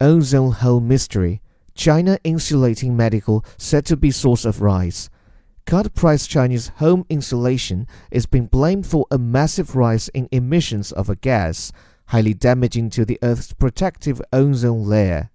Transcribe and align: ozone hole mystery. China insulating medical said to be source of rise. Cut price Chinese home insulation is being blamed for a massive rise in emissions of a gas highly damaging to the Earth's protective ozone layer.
ozone 0.00 0.52
hole 0.52 0.80
mystery. 0.80 1.42
China 1.74 2.18
insulating 2.24 2.96
medical 2.96 3.44
said 3.56 3.84
to 3.86 3.96
be 3.96 4.10
source 4.10 4.44
of 4.44 4.60
rise. 4.60 5.10
Cut 5.66 5.94
price 5.94 6.26
Chinese 6.26 6.68
home 6.76 7.04
insulation 7.08 7.86
is 8.10 8.26
being 8.26 8.46
blamed 8.46 8.86
for 8.86 9.06
a 9.10 9.18
massive 9.18 9.76
rise 9.76 10.08
in 10.08 10.28
emissions 10.32 10.92
of 10.92 11.08
a 11.08 11.16
gas 11.16 11.72
highly 12.10 12.34
damaging 12.34 12.90
to 12.90 13.04
the 13.04 13.18
Earth's 13.22 13.52
protective 13.52 14.20
ozone 14.32 14.84
layer. 14.84 15.30